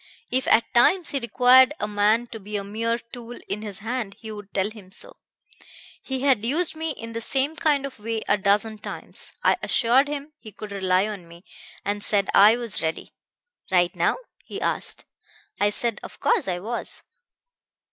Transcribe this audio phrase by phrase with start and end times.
[0.31, 4.15] If at times he required a man to be a mere tool in his hand,
[4.19, 5.15] he would tell him so.
[6.01, 9.31] He had used me in the same kind of way a dozen times.
[9.43, 11.45] I assured him he could rely on me,
[11.85, 13.13] and said I was ready.
[13.69, 15.05] 'Right now?' he asked.
[15.59, 17.03] I said, of course I was.